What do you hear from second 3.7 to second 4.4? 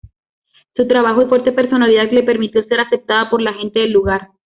del lugar.